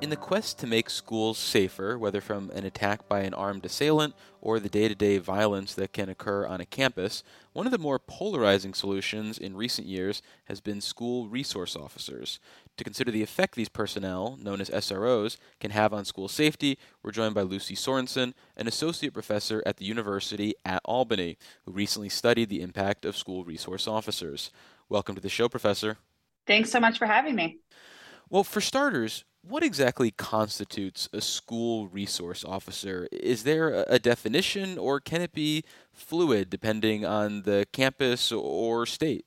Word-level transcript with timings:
In 0.00 0.08
the 0.08 0.16
quest 0.16 0.58
to 0.60 0.66
make 0.66 0.88
schools 0.88 1.36
safer, 1.36 1.98
whether 1.98 2.22
from 2.22 2.50
an 2.54 2.64
attack 2.64 3.06
by 3.06 3.20
an 3.20 3.34
armed 3.34 3.66
assailant 3.66 4.14
or 4.40 4.58
the 4.58 4.70
day 4.70 4.88
to 4.88 4.94
day 4.94 5.18
violence 5.18 5.74
that 5.74 5.92
can 5.92 6.08
occur 6.08 6.46
on 6.46 6.58
a 6.58 6.64
campus, 6.64 7.22
one 7.52 7.66
of 7.66 7.70
the 7.70 7.76
more 7.76 7.98
polarizing 7.98 8.72
solutions 8.72 9.36
in 9.36 9.54
recent 9.54 9.86
years 9.86 10.22
has 10.46 10.62
been 10.62 10.80
school 10.80 11.28
resource 11.28 11.76
officers. 11.76 12.40
To 12.78 12.84
consider 12.84 13.10
the 13.10 13.22
effect 13.22 13.56
these 13.56 13.68
personnel, 13.68 14.38
known 14.40 14.62
as 14.62 14.70
SROs, 14.70 15.36
can 15.60 15.70
have 15.70 15.92
on 15.92 16.06
school 16.06 16.28
safety, 16.28 16.78
we're 17.02 17.10
joined 17.10 17.34
by 17.34 17.42
Lucy 17.42 17.74
Sorensen, 17.74 18.32
an 18.56 18.66
associate 18.66 19.12
professor 19.12 19.62
at 19.66 19.76
the 19.76 19.84
University 19.84 20.54
at 20.64 20.80
Albany, 20.86 21.36
who 21.66 21.72
recently 21.72 22.08
studied 22.08 22.48
the 22.48 22.62
impact 22.62 23.04
of 23.04 23.18
school 23.18 23.44
resource 23.44 23.86
officers. 23.86 24.50
Welcome 24.88 25.14
to 25.14 25.20
the 25.20 25.28
show, 25.28 25.50
Professor. 25.50 25.98
Thanks 26.46 26.70
so 26.70 26.80
much 26.80 26.96
for 26.96 27.04
having 27.04 27.34
me. 27.34 27.58
Well, 28.30 28.44
for 28.44 28.60
starters, 28.60 29.24
what 29.42 29.62
exactly 29.62 30.10
constitutes 30.10 31.08
a 31.12 31.20
school 31.20 31.88
resource 31.88 32.44
officer? 32.44 33.08
Is 33.10 33.44
there 33.44 33.84
a 33.88 33.98
definition 33.98 34.78
or 34.78 35.00
can 35.00 35.22
it 35.22 35.32
be 35.32 35.64
fluid 35.92 36.50
depending 36.50 37.04
on 37.04 37.42
the 37.42 37.66
campus 37.72 38.30
or 38.32 38.86
state? 38.86 39.24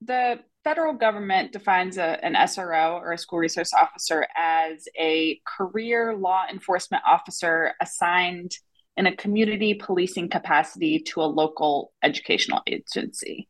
The 0.00 0.40
federal 0.64 0.94
government 0.94 1.52
defines 1.52 1.98
a, 1.98 2.22
an 2.24 2.34
SRO 2.34 2.94
or 3.00 3.12
a 3.12 3.18
school 3.18 3.38
resource 3.38 3.72
officer 3.74 4.26
as 4.36 4.88
a 4.98 5.40
career 5.46 6.14
law 6.16 6.44
enforcement 6.50 7.02
officer 7.06 7.72
assigned 7.80 8.52
in 8.96 9.06
a 9.06 9.16
community 9.16 9.74
policing 9.74 10.28
capacity 10.28 10.98
to 10.98 11.22
a 11.22 11.24
local 11.24 11.92
educational 12.02 12.60
agency. 12.66 13.48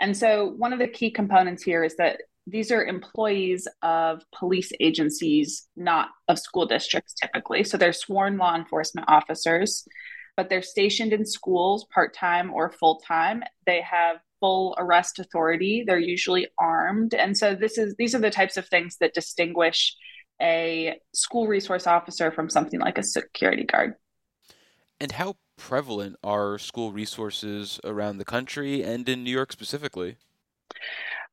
And 0.00 0.16
so, 0.16 0.46
one 0.56 0.72
of 0.72 0.78
the 0.78 0.88
key 0.88 1.10
components 1.10 1.62
here 1.62 1.84
is 1.84 1.96
that 1.96 2.22
these 2.46 2.70
are 2.70 2.84
employees 2.84 3.66
of 3.82 4.22
police 4.36 4.70
agencies, 4.80 5.68
not 5.76 6.08
of 6.28 6.38
school 6.38 6.66
districts 6.66 7.14
typically. 7.14 7.64
So 7.64 7.76
they're 7.76 7.92
sworn 7.92 8.36
law 8.36 8.54
enforcement 8.54 9.08
officers, 9.08 9.86
but 10.36 10.50
they're 10.50 10.62
stationed 10.62 11.12
in 11.12 11.24
schools 11.24 11.86
part 11.92 12.14
time 12.14 12.52
or 12.52 12.70
full 12.70 13.00
time. 13.06 13.42
They 13.66 13.80
have 13.80 14.18
full 14.40 14.74
arrest 14.78 15.18
authority. 15.18 15.84
They're 15.86 15.98
usually 15.98 16.48
armed. 16.58 17.14
And 17.14 17.36
so 17.36 17.54
this 17.54 17.78
is 17.78 17.94
these 17.98 18.14
are 18.14 18.20
the 18.20 18.30
types 18.30 18.56
of 18.56 18.68
things 18.68 18.98
that 19.00 19.14
distinguish 19.14 19.96
a 20.42 20.98
school 21.14 21.46
resource 21.46 21.86
officer 21.86 22.30
from 22.30 22.50
something 22.50 22.80
like 22.80 22.98
a 22.98 23.02
security 23.02 23.64
guard. 23.64 23.94
And 25.00 25.12
how 25.12 25.36
prevalent 25.56 26.16
are 26.22 26.58
school 26.58 26.92
resources 26.92 27.80
around 27.84 28.18
the 28.18 28.24
country 28.24 28.82
and 28.82 29.08
in 29.08 29.24
New 29.24 29.30
York 29.30 29.52
specifically? 29.52 30.16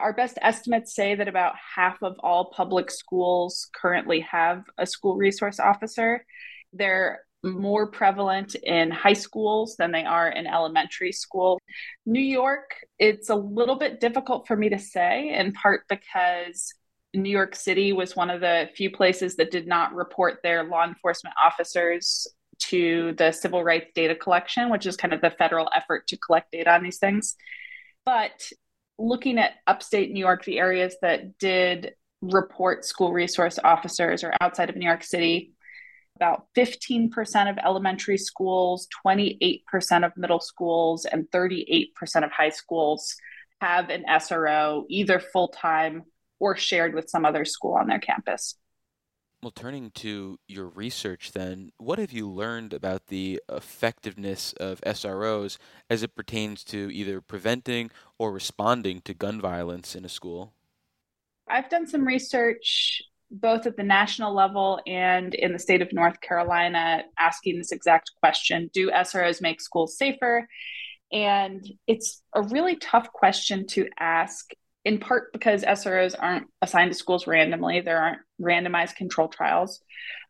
Our 0.02 0.14
best 0.14 0.38
estimates 0.42 0.96
say 0.96 1.16
that 1.16 1.28
about 1.28 1.54
half 1.76 2.02
of 2.02 2.16
all 2.20 2.52
public 2.56 2.90
schools 2.90 3.70
currently 3.80 4.22
have 4.22 4.64
a 4.78 4.86
school 4.86 5.16
resource 5.16 5.60
officer. 5.60 6.26
They're 6.74 7.22
more 7.44 7.88
prevalent 7.88 8.56
in 8.56 8.92
high 8.92 9.14
schools 9.14 9.76
than 9.78 9.92
they 9.92 10.04
are 10.04 10.30
in 10.30 10.48
elementary 10.48 11.12
school. 11.12 11.60
New 12.06 12.22
York, 12.22 12.76
it's 13.00 13.30
a 13.30 13.36
little 13.36 13.78
bit 13.78 14.00
difficult 14.00 14.48
for 14.48 14.56
me 14.56 14.70
to 14.70 14.80
say, 14.80 15.34
in 15.34 15.54
part 15.54 15.82
because 15.90 16.74
New 17.14 17.30
York 17.30 17.56
City 17.56 17.94
was 17.94 18.16
one 18.16 18.30
of 18.30 18.42
the 18.42 18.70
few 18.76 18.90
places 18.90 19.36
that 19.36 19.52
did 19.52 19.68
not 19.68 19.94
report 19.94 20.40
their 20.44 20.64
law 20.64 20.86
enforcement 20.86 21.36
officers 21.44 22.28
to 22.60 23.14
the 23.18 23.32
civil 23.32 23.64
rights 23.64 23.92
data 23.96 24.16
collection, 24.16 24.70
which 24.70 24.86
is 24.86 24.96
kind 24.96 25.14
of 25.14 25.22
the 25.22 25.32
federal 25.32 25.70
effort 25.76 26.08
to 26.08 26.18
collect 26.18 26.52
data 26.52 26.72
on 26.72 26.84
these 26.84 27.00
things. 27.00 27.36
But 28.06 28.44
looking 29.02 29.38
at 29.40 29.54
upstate 29.68 30.12
New 30.12 30.20
York, 30.20 30.46
the 30.46 30.60
areas 30.60 30.96
that 31.02 31.38
did 31.38 31.94
report 32.22 32.86
school 32.86 33.12
resource 33.12 33.58
officers 33.64 34.24
or 34.24 34.34
outside 34.42 34.70
of 34.70 34.76
New 34.76 34.86
York 34.86 35.04
City, 35.04 35.54
about 36.16 36.46
15% 36.56 37.50
of 37.50 37.58
elementary 37.58 38.18
schools, 38.18 38.88
28% 39.06 40.06
of 40.06 40.16
middle 40.16 40.40
schools, 40.40 41.06
and 41.06 41.30
38% 41.32 41.90
of 42.24 42.32
high 42.32 42.50
schools 42.50 43.16
have 43.60 43.90
an 43.90 44.04
SRO 44.08 44.86
either 44.90 45.20
full 45.20 45.48
time 45.48 46.04
or 46.40 46.56
shared 46.56 46.94
with 46.94 47.10
some 47.10 47.26
other 47.26 47.46
school 47.46 47.74
on 47.74 47.88
their 47.88 48.00
campus. 48.00 48.56
Well, 49.44 49.50
turning 49.50 49.90
to 49.96 50.38
your 50.48 50.68
research, 50.68 51.32
then, 51.32 51.72
what 51.78 51.98
have 51.98 52.12
you 52.12 52.30
learned 52.30 52.74
about 52.74 53.08
the 53.08 53.42
effectiveness 53.50 54.54
of 54.54 54.80
SROs 54.82 55.58
as 55.90 56.04
it 56.04 56.16
pertains 56.16 56.64
to 56.66 56.94
either 56.94 57.22
preventing 57.22 57.90
or 58.20 58.32
responding 58.32 59.02
to 59.02 59.16
gun 59.16 59.42
violence 59.42 59.96
in 59.96 60.06
a 60.06 60.10
school? 60.10 60.54
I've 61.48 61.70
done 61.70 61.88
some 61.88 62.06
research 62.06 63.02
both 63.32 63.66
at 63.66 63.78
the 63.78 63.84
national 63.84 64.36
level 64.36 64.80
and 64.86 65.34
in 65.34 65.54
the 65.54 65.60
state 65.60 65.82
of 65.82 65.92
North 65.92 66.22
Carolina 66.22 67.04
asking 67.18 67.58
this 67.58 67.72
exact 67.72 68.12
question 68.20 68.70
Do 68.74 68.92
SROs 68.92 69.42
make 69.42 69.60
schools 69.60 69.98
safer? 69.98 70.48
And 71.12 71.68
it's 71.88 72.22
a 72.36 72.44
really 72.44 72.76
tough 72.76 73.12
question 73.12 73.66
to 73.68 73.88
ask 74.00 74.52
in 74.84 75.00
part 75.00 75.32
because 75.32 75.64
SROs 75.64 76.16
aren't 76.18 76.48
assigned 76.62 76.92
to 76.92 76.98
schools 76.98 77.28
randomly, 77.28 77.82
there 77.82 78.02
aren't 78.02 78.22
randomized 78.42 78.96
control 78.96 79.28
trials, 79.28 79.82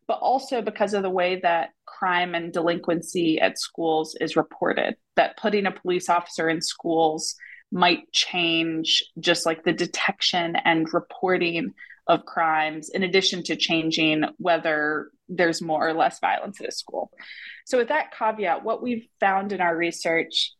but 0.06 0.18
also 0.18 0.62
because 0.62 0.94
of 0.94 1.02
the 1.02 1.10
way 1.10 1.40
that 1.40 1.70
crime 1.86 2.34
and 2.34 2.52
delinquency 2.52 3.40
at 3.40 3.58
schools 3.58 4.16
is 4.20 4.36
reported, 4.36 4.96
that 5.16 5.36
putting 5.36 5.66
a 5.66 5.72
police 5.72 6.08
officer 6.08 6.48
in 6.48 6.60
schools 6.60 7.34
might 7.70 8.12
change 8.12 9.02
just 9.18 9.46
like 9.46 9.64
the 9.64 9.72
detection 9.72 10.56
and 10.64 10.92
reporting 10.92 11.72
of 12.06 12.24
crimes, 12.24 12.90
in 12.90 13.02
addition 13.02 13.42
to 13.44 13.56
changing 13.56 14.24
whether 14.38 15.10
there's 15.28 15.62
more 15.62 15.86
or 15.86 15.94
less 15.94 16.18
violence 16.20 16.60
at 16.60 16.68
a 16.68 16.72
school. 16.72 17.10
So, 17.64 17.78
with 17.78 17.88
that 17.88 18.12
caveat, 18.16 18.64
what 18.64 18.82
we've 18.82 19.06
found 19.20 19.52
in 19.52 19.60
our 19.60 19.76
research 19.76 20.52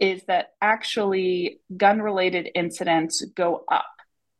is 0.00 0.22
that 0.26 0.52
actually 0.62 1.60
gun 1.76 2.00
related 2.00 2.48
incidents 2.54 3.24
go 3.34 3.64
up 3.70 3.84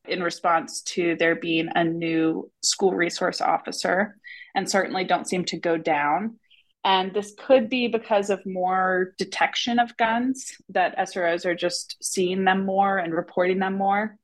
in 0.09 0.23
response 0.23 0.83
to 0.83 1.17
there 1.17 1.37
being 1.37 1.69
a 1.75 1.85
new 1.85 2.51
school 2.63 2.93
resource 2.93 3.41
officer 3.41 4.17
and 4.55 4.69
certainly 4.69 5.05
don't 5.05 5.29
seem 5.29 5.45
to 5.47 5.59
go 5.59 5.77
down. 5.77 6.39
And 6.85 7.13
this 7.13 7.35
could 7.39 7.69
be 7.69 7.89
because 7.89 8.31
of 8.31 8.45
more 8.47 9.15
detection 9.19 9.79
of 9.79 9.97
guns, 9.97 10.53
that 10.71 10.97
SROs 10.97 11.45
are 11.45 11.55
just 11.55 11.97
seeing 12.03 12.45
them 12.45 12.65
more 12.65 12.99
and 12.99 13.13
reporting 13.13 13.59
them 13.59 13.77
more. 13.77 14.17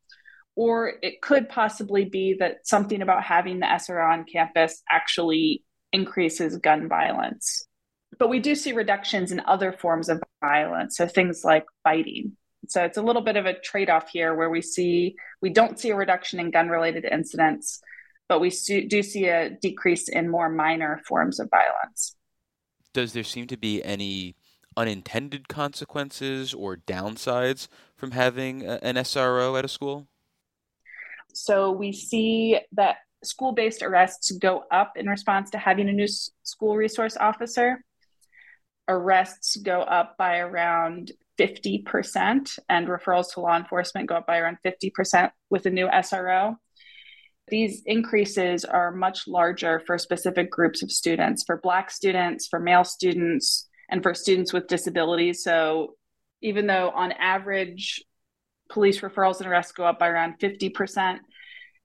Or 0.57 0.95
it 1.03 1.21
could 1.21 1.49
possibly 1.49 2.05
be 2.05 2.37
that 2.39 2.67
something 2.67 3.03
about 3.03 3.25
having 3.25 3.59
the 3.59 3.67
SRO 3.67 4.13
on 4.13 4.25
campus 4.25 4.83
actually 4.91 5.65
increases 5.93 6.57
gun 6.59 6.89
violence. 6.89 7.67
But 8.19 8.29
we 8.29 8.39
do 8.39 8.55
see 8.55 8.73
reductions 8.73 9.33
in 9.33 9.41
other 9.41 9.73
forms 9.73 10.09
of 10.09 10.23
violence, 10.41 10.97
so 10.97 11.07
things 11.07 11.43
like 11.45 11.65
fighting. 11.83 12.37
So 12.69 12.85
it's 12.85 12.99
a 12.99 13.03
little 13.03 13.23
bit 13.23 13.37
of 13.37 13.47
a 13.47 13.59
trade 13.59 13.91
off 13.91 14.09
here 14.11 14.35
where 14.35 14.51
we 14.51 14.63
see 14.63 15.17
we 15.41 15.51
don't 15.51 15.79
see 15.79 15.91
a 15.91 15.97
reduction 15.97 16.41
in 16.41 16.51
gun 16.51 16.69
related 16.69 17.05
incidents, 17.05 17.81
but 18.29 18.41
we 18.41 18.51
do 18.89 19.03
see 19.03 19.27
a 19.27 19.51
decrease 19.51 20.09
in 20.09 20.31
more 20.31 20.49
minor 20.49 21.01
forms 21.07 21.41
of 21.41 21.51
violence. 21.51 22.17
Does 22.93 23.13
there 23.13 23.25
seem 23.25 23.47
to 23.49 23.57
be 23.57 23.83
any 23.83 24.37
unintended 24.77 25.49
consequences 25.49 26.55
or 26.55 26.77
downsides 26.77 27.69
from 27.97 28.13
having 28.13 28.63
an 28.65 28.97
SRO 28.97 29.59
at 29.59 29.65
a 29.65 29.69
school? 29.69 30.09
So 31.33 31.73
we 31.73 31.93
see 31.93 32.59
that 32.73 32.97
school 33.25 33.53
based 33.53 33.83
arrests 33.83 34.31
go 34.33 34.65
up 34.71 34.93
in 34.97 35.09
response 35.09 35.51
to 35.51 35.59
having 35.59 35.89
a 35.89 35.93
new 35.93 36.07
school 36.43 36.77
resource 36.77 37.17
officer 37.17 37.81
arrests 38.89 39.57
go 39.57 39.81
up 39.81 40.17
by 40.19 40.39
around 40.39 41.13
50%, 41.39 42.59
and 42.69 42.89
referrals 42.89 43.33
to 43.35 43.41
law 43.41 43.57
enforcement 43.57 44.09
go 44.09 44.17
up 44.17 44.27
by 44.27 44.39
around 44.39 44.59
50% 44.65 45.31
with 45.51 45.67
a 45.67 45.71
new 45.71 45.87
SRO. 45.89 46.57
These 47.49 47.83
increases 47.85 48.65
are 48.65 48.91
much 48.91 49.27
larger 49.27 49.83
for 49.87 49.99
specific 49.99 50.51
groups 50.51 50.83
of 50.83 50.91
students, 50.91 51.45
for 51.45 51.59
Black 51.59 51.91
students, 51.91 52.49
for 52.49 52.59
male 52.59 52.85
students, 52.85 53.69
and 53.91 54.03
for 54.03 54.15
students 54.15 54.53
with 54.53 54.67
disabilities. 54.67 55.43
So, 55.43 55.95
even 56.41 56.67
though 56.67 56.91
on 56.91 57.13
average 57.13 58.03
police 58.71 59.01
referrals 59.01 59.39
and 59.39 59.49
arrests 59.49 59.73
go 59.73 59.85
up 59.85 59.99
by 59.99 60.09
around 60.09 60.39
50%, 60.41 61.19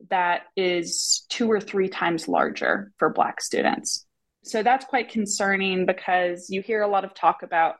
that 0.09 0.43
is 0.55 1.25
two 1.29 1.51
or 1.51 1.59
three 1.59 1.89
times 1.89 2.27
larger 2.27 2.91
for 2.97 3.09
Black 3.09 3.41
students. 3.41 4.05
So 4.43 4.63
that's 4.63 4.85
quite 4.85 5.09
concerning 5.09 5.85
because 5.85 6.49
you 6.49 6.61
hear 6.61 6.81
a 6.81 6.87
lot 6.87 7.03
of 7.03 7.13
talk 7.13 7.43
about 7.43 7.75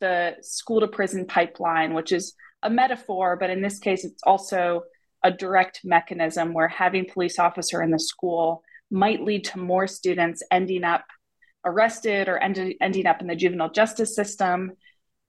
the 0.00 0.36
school 0.42 0.80
to 0.80 0.88
prison 0.88 1.26
pipeline, 1.26 1.94
which 1.94 2.12
is 2.12 2.34
a 2.62 2.70
metaphor, 2.70 3.36
but 3.38 3.50
in 3.50 3.62
this 3.62 3.78
case, 3.78 4.04
it's 4.04 4.22
also 4.24 4.82
a 5.22 5.30
direct 5.30 5.80
mechanism 5.84 6.52
where 6.52 6.68
having 6.68 7.06
police 7.06 7.38
officer 7.38 7.82
in 7.82 7.90
the 7.90 7.98
school 7.98 8.62
might 8.90 9.22
lead 9.22 9.44
to 9.44 9.58
more 9.58 9.86
students 9.86 10.42
ending 10.50 10.84
up 10.84 11.04
arrested 11.64 12.28
or 12.28 12.38
end- 12.38 12.74
ending 12.80 13.06
up 13.06 13.20
in 13.20 13.26
the 13.26 13.36
juvenile 13.36 13.70
justice 13.70 14.14
system 14.14 14.72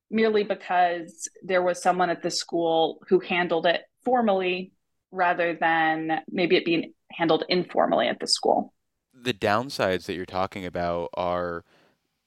merely 0.10 0.44
because 0.44 1.30
there 1.44 1.62
was 1.62 1.82
someone 1.82 2.10
at 2.10 2.22
the 2.22 2.30
school 2.30 3.02
who 3.08 3.20
handled 3.20 3.66
it 3.66 3.82
formally 4.04 4.72
rather 5.12 5.56
than 5.60 6.22
maybe 6.30 6.56
it 6.56 6.66
being 6.66 6.94
handled 7.12 7.44
informally 7.50 8.08
at 8.08 8.20
the 8.20 8.28
school. 8.28 8.74
the 9.14 9.34
downsides 9.34 10.06
that 10.06 10.16
you're 10.16 10.26
talking 10.26 10.66
about 10.66 11.10
are 11.14 11.64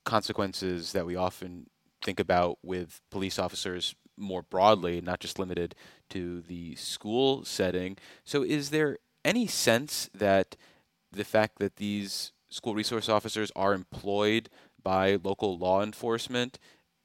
consequences 0.05 0.93
that 0.93 1.07
we 1.07 1.17
often 1.17 1.67
think 2.05 2.21
about 2.21 2.59
with 2.63 3.01
police 3.11 3.39
officers 3.39 3.95
more 4.17 4.43
broadly, 4.43 5.01
not 5.01 5.21
just 5.21 5.39
limited 5.39 5.75
to 6.11 6.43
the 6.43 6.75
school 6.77 7.45
setting. 7.45 7.97
So, 8.25 8.43
is 8.43 8.71
there 8.71 8.99
any 9.25 9.47
sense 9.47 10.09
that 10.15 10.57
the 11.11 11.25
fact 11.25 11.59
that 11.59 11.77
these 11.77 12.33
school 12.49 12.75
resource 12.75 13.09
officers 13.09 13.51
are 13.57 13.75
employed 13.75 14.49
by 14.83 15.19
local 15.23 15.59
law 15.59 15.83
enforcement 15.83 16.59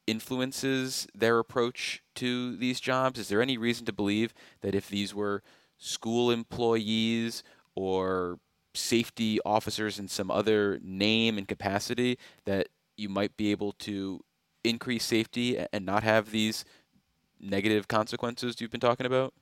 influences 0.06 1.08
their 1.16 1.40
approach 1.40 2.04
to 2.16 2.56
these 2.58 2.80
jobs? 2.80 3.20
Is 3.20 3.30
there 3.30 3.42
any 3.42 3.58
reason 3.58 3.86
to 3.86 3.94
believe 3.94 4.34
that 4.62 4.76
if 4.76 4.90
these 4.90 5.16
were 5.16 5.42
school 5.78 6.30
employees 6.30 7.44
or 7.74 8.40
safety 8.76 9.40
officers 9.46 9.98
in 9.98 10.08
some 10.08 10.30
other 10.30 10.80
name 10.84 11.38
and 11.38 11.48
capacity, 11.48 12.18
that 12.46 12.68
you 12.98 13.10
might 13.10 13.36
be 13.38 13.52
able 13.52 13.72
to 13.72 14.20
increase 14.70 15.06
safety 15.06 15.58
and 15.74 15.86
not 15.86 16.04
have 16.04 16.32
these 16.32 16.66
negative 17.40 17.88
consequences 17.88 18.60
you've 18.60 18.72
been 18.72 18.80
talking 18.80 19.06
about? 19.06 19.34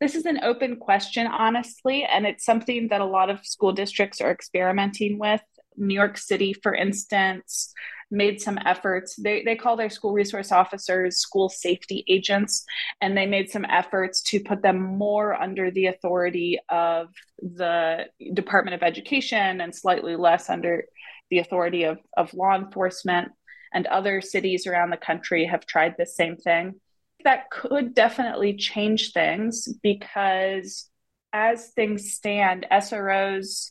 This 0.00 0.14
is 0.14 0.26
an 0.26 0.40
open 0.42 0.76
question, 0.76 1.26
honestly, 1.28 2.04
and 2.04 2.26
it's 2.26 2.44
something 2.44 2.88
that 2.88 3.00
a 3.00 3.04
lot 3.04 3.30
of 3.30 3.46
school 3.46 3.72
districts 3.72 4.20
are 4.20 4.32
experimenting 4.32 5.18
with. 5.18 5.42
New 5.76 5.94
York 5.94 6.18
City, 6.18 6.52
for 6.52 6.74
instance, 6.74 7.72
made 8.10 8.40
some 8.40 8.58
efforts. 8.66 9.16
They, 9.16 9.42
they 9.42 9.56
call 9.56 9.76
their 9.76 9.88
school 9.88 10.12
resource 10.12 10.52
officers 10.52 11.18
school 11.18 11.48
safety 11.48 12.04
agents, 12.08 12.64
and 13.00 13.16
they 13.16 13.26
made 13.26 13.50
some 13.50 13.64
efforts 13.64 14.22
to 14.24 14.40
put 14.40 14.62
them 14.62 14.82
more 14.82 15.40
under 15.40 15.70
the 15.70 15.86
authority 15.86 16.58
of 16.68 17.08
the 17.40 18.06
Department 18.34 18.74
of 18.74 18.82
Education 18.82 19.60
and 19.60 19.74
slightly 19.74 20.16
less 20.16 20.50
under 20.50 20.84
the 21.30 21.38
authority 21.38 21.84
of, 21.84 21.98
of 22.16 22.34
law 22.34 22.54
enforcement. 22.54 23.32
And 23.74 23.86
other 23.86 24.20
cities 24.20 24.66
around 24.66 24.90
the 24.90 24.96
country 24.96 25.46
have 25.46 25.66
tried 25.66 25.94
the 25.96 26.06
same 26.06 26.36
thing 26.36 26.80
that 27.24 27.50
could 27.50 27.94
definitely 27.94 28.54
change 28.54 29.12
things 29.12 29.68
because 29.82 30.88
as 31.32 31.68
things 31.68 32.12
stand, 32.12 32.66
SROs, 32.70 33.70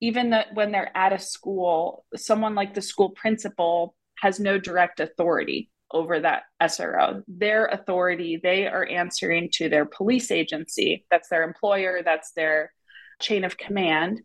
even 0.00 0.30
that 0.30 0.54
when 0.54 0.72
they're 0.72 0.96
at 0.96 1.12
a 1.12 1.18
school, 1.18 2.04
someone 2.16 2.54
like 2.54 2.74
the 2.74 2.82
school 2.82 3.10
principal 3.10 3.94
has 4.18 4.40
no 4.40 4.58
direct 4.58 5.00
authority 5.00 5.70
over 5.92 6.20
that 6.20 6.44
SRO. 6.62 7.22
Their 7.26 7.66
authority, 7.66 8.40
they 8.42 8.66
are 8.66 8.86
answering 8.86 9.50
to 9.54 9.68
their 9.68 9.84
police 9.84 10.30
agency. 10.30 11.04
That's 11.10 11.28
their 11.28 11.42
employer, 11.42 12.02
that's 12.04 12.32
their 12.32 12.72
chain 13.20 13.44
of 13.44 13.58
command. 13.58 14.20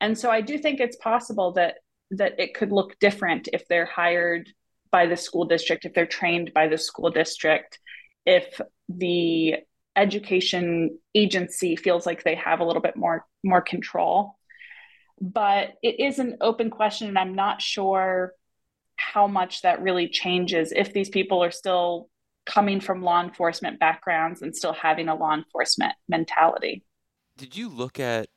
And 0.00 0.18
so 0.18 0.30
I 0.30 0.40
do 0.40 0.58
think 0.58 0.80
it's 0.80 0.96
possible 0.96 1.52
that 1.52 1.76
that 2.10 2.38
it 2.38 2.54
could 2.54 2.72
look 2.72 2.98
different 2.98 3.48
if 3.52 3.66
they're 3.68 3.86
hired 3.86 4.48
by 4.90 5.06
the 5.06 5.16
school 5.16 5.44
district, 5.44 5.84
if 5.84 5.94
they're 5.94 6.06
trained 6.06 6.52
by 6.54 6.68
the 6.68 6.78
school 6.78 7.10
district, 7.10 7.78
if 8.24 8.60
the 8.88 9.56
education 9.96 10.98
agency 11.14 11.76
feels 11.76 12.06
like 12.06 12.22
they 12.22 12.34
have 12.34 12.60
a 12.60 12.64
little 12.64 12.82
bit 12.82 12.96
more 12.96 13.24
more 13.42 13.60
control. 13.60 14.36
But 15.20 15.74
it 15.82 16.00
is 16.00 16.18
an 16.18 16.38
open 16.40 16.70
question 16.70 17.08
and 17.08 17.18
i'm 17.18 17.34
not 17.34 17.62
sure 17.62 18.32
how 18.96 19.26
much 19.26 19.62
that 19.62 19.82
really 19.82 20.08
changes 20.08 20.72
if 20.72 20.92
these 20.92 21.08
people 21.08 21.42
are 21.42 21.50
still 21.50 22.08
coming 22.46 22.80
from 22.80 23.02
law 23.02 23.22
enforcement 23.22 23.80
backgrounds 23.80 24.42
and 24.42 24.54
still 24.54 24.72
having 24.72 25.08
a 25.08 25.14
law 25.14 25.34
enforcement 25.34 25.94
mentality. 26.08 26.84
Did 27.36 27.56
you 27.56 27.68
look 27.68 27.98
at 27.98 28.28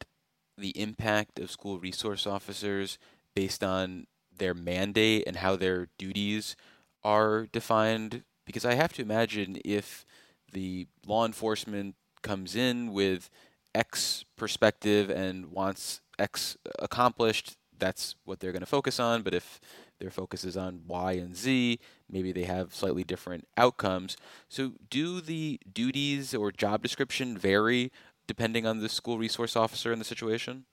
the 0.58 0.80
impact 0.80 1.40
of 1.40 1.52
school 1.52 1.78
resource 1.80 2.26
officers 2.26 2.98
based 3.38 3.64
on 3.64 4.08
their 4.36 4.56
mandate 4.56 5.24
and 5.28 5.36
how 5.36 5.56
their 5.56 5.90
duties 6.00 6.56
are 7.04 7.46
defined 7.52 8.24
because 8.48 8.66
I 8.66 8.74
have 8.74 8.94
to 8.94 9.04
imagine 9.04 9.60
if 9.64 10.08
the 10.54 10.88
law 11.06 11.24
enforcement 11.24 11.94
comes 12.24 12.56
in 12.56 12.92
with 12.94 13.30
X 13.76 14.26
perspective 14.38 15.12
and 15.12 15.52
wants 15.52 16.02
X 16.18 16.58
accomplished, 16.80 17.58
that's 17.78 18.16
what 18.26 18.40
they're 18.40 18.52
going 18.52 18.62
to 18.62 18.66
focus 18.66 19.00
on. 19.00 19.22
But 19.22 19.36
if 19.36 19.62
their 20.00 20.10
focus 20.10 20.44
is 20.44 20.58
on 20.58 20.82
Y 20.88 21.12
and 21.12 21.36
Z, 21.36 21.80
maybe 22.10 22.32
they 22.32 22.46
have 22.46 22.74
slightly 22.74 23.04
different 23.04 23.48
outcomes. 23.56 24.18
So, 24.50 24.72
do 24.90 25.22
the 25.22 25.60
duties 25.72 26.34
or 26.34 26.52
job 26.52 26.82
description 26.82 27.38
vary 27.38 27.92
depending 28.26 28.66
on 28.66 28.80
the 28.80 28.90
school 28.90 29.20
resource 29.20 29.56
officer 29.56 29.94
in 29.94 30.00
the 30.00 30.06
situation? 30.06 30.66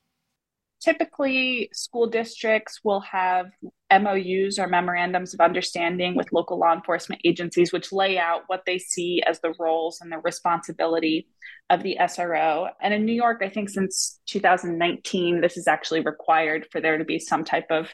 Typically 0.84 1.70
school 1.72 2.06
districts 2.06 2.80
will 2.84 3.00
have 3.00 3.46
MOUs 3.90 4.58
or 4.58 4.66
memorandums 4.66 5.32
of 5.32 5.40
understanding 5.40 6.14
with 6.14 6.32
local 6.32 6.58
law 6.58 6.74
enforcement 6.74 7.22
agencies, 7.24 7.72
which 7.72 7.92
lay 7.92 8.18
out 8.18 8.42
what 8.48 8.64
they 8.66 8.78
see 8.78 9.22
as 9.26 9.40
the 9.40 9.54
roles 9.58 10.00
and 10.02 10.12
the 10.12 10.18
responsibility 10.18 11.26
of 11.70 11.82
the 11.82 11.96
SRO. 11.98 12.68
And 12.82 12.92
in 12.92 13.06
New 13.06 13.14
York, 13.14 13.40
I 13.42 13.48
think 13.48 13.70
since 13.70 14.20
2019, 14.26 15.40
this 15.40 15.56
is 15.56 15.66
actually 15.66 16.00
required 16.00 16.66
for 16.70 16.80
there 16.82 16.98
to 16.98 17.04
be 17.04 17.18
some 17.18 17.44
type 17.44 17.70
of 17.70 17.88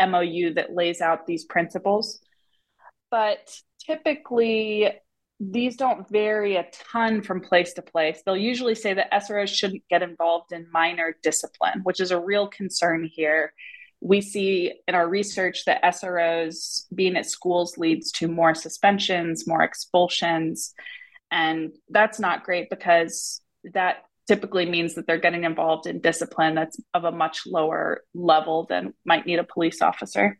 MOU 0.00 0.54
that 0.54 0.74
lays 0.74 1.02
out 1.02 1.26
these 1.26 1.44
principles. 1.44 2.20
But 3.10 3.54
typically, 3.84 4.92
these 5.40 5.76
don't 5.76 6.06
vary 6.10 6.56
a 6.56 6.66
ton 6.92 7.22
from 7.22 7.40
place 7.40 7.72
to 7.72 7.82
place. 7.82 8.22
They'll 8.24 8.36
usually 8.36 8.74
say 8.74 8.92
that 8.92 9.10
SROs 9.10 9.48
shouldn't 9.48 9.88
get 9.88 10.02
involved 10.02 10.52
in 10.52 10.70
minor 10.70 11.16
discipline, 11.22 11.80
which 11.82 11.98
is 11.98 12.10
a 12.10 12.20
real 12.20 12.46
concern 12.46 13.08
here. 13.10 13.54
We 14.02 14.20
see 14.20 14.74
in 14.86 14.94
our 14.94 15.08
research 15.08 15.64
that 15.64 15.82
SROs 15.82 16.84
being 16.94 17.16
at 17.16 17.24
schools 17.24 17.78
leads 17.78 18.12
to 18.12 18.28
more 18.28 18.54
suspensions, 18.54 19.46
more 19.46 19.62
expulsions. 19.62 20.74
And 21.30 21.72
that's 21.88 22.20
not 22.20 22.44
great 22.44 22.68
because 22.68 23.40
that 23.72 24.04
typically 24.28 24.66
means 24.66 24.94
that 24.94 25.06
they're 25.06 25.18
getting 25.18 25.44
involved 25.44 25.86
in 25.86 26.00
discipline 26.00 26.54
that's 26.54 26.78
of 26.92 27.04
a 27.04 27.12
much 27.12 27.46
lower 27.46 28.02
level 28.14 28.66
than 28.68 28.92
might 29.06 29.26
need 29.26 29.38
a 29.38 29.44
police 29.44 29.80
officer. 29.80 30.38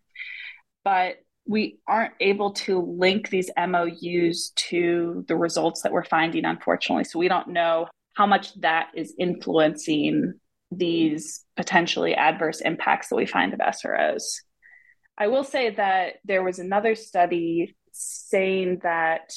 But 0.85 1.17
we 1.47 1.79
aren't 1.87 2.15
able 2.21 2.53
to 2.53 2.81
link 2.81 3.29
these 3.29 3.51
MOUs 3.57 4.53
to 4.55 5.25
the 5.27 5.37
results 5.37 5.83
that 5.83 5.93
we're 5.93 6.05
finding, 6.05 6.45
unfortunately. 6.45 7.05
So 7.05 7.19
we 7.19 7.29
don't 7.29 7.49
know 7.49 7.89
how 8.15 8.27
much 8.27 8.55
that 8.61 8.91
is 8.95 9.15
influencing 9.19 10.35
these 10.71 11.45
potentially 11.57 12.15
adverse 12.15 12.61
impacts 12.61 13.09
that 13.09 13.17
we 13.17 13.27
find 13.27 13.53
of 13.53 13.61
SROs. 13.61 14.23
I 15.19 15.27
will 15.27 15.45
say 15.45 15.71
that 15.71 16.15
there 16.25 16.43
was 16.43 16.59
another 16.59 16.95
study 16.95 17.77
saying 17.93 18.81
that 18.83 19.33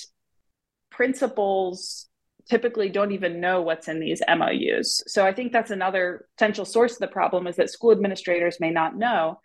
principals 0.92 2.08
typically 2.50 2.90
don't 2.90 3.12
even 3.14 3.40
know 3.40 3.62
what's 3.62 3.88
in 3.88 4.00
these 4.00 4.22
MOUs. 4.28 5.04
So 5.08 5.26
I 5.26 5.34
think 5.34 5.52
that's 5.52 5.72
another 5.72 6.28
potential 6.38 6.66
source 6.66 6.94
of 6.94 7.00
the 7.00 7.08
problem 7.08 7.48
is 7.48 7.56
that 7.56 7.70
school 7.70 7.92
administrators 7.92 8.60
may 8.60 8.70
not 8.70 8.98
know 8.98 9.40